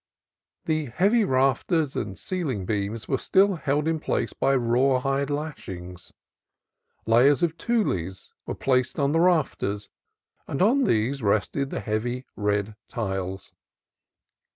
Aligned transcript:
The 0.65 0.85
heavy 0.87 1.23
rafters 1.23 1.95
and 1.95 2.17
ceiling 2.17 2.65
beams 2.65 3.07
were 3.07 3.19
still 3.19 3.57
held 3.57 3.87
in 3.87 3.99
place 3.99 4.33
by 4.33 4.55
rawhide 4.55 5.29
lashings. 5.29 6.11
Layers 7.05 7.43
of 7.43 7.55
tules 7.55 8.33
were 8.47 8.55
placed 8.55 8.97
on 8.99 9.11
the 9.11 9.19
rafters, 9.19 9.91
and 10.47 10.59
on 10.59 10.85
these 10.85 11.21
rested 11.21 11.69
the 11.69 11.81
heavy 11.81 12.25
red 12.35 12.75
tiles. 12.87 13.53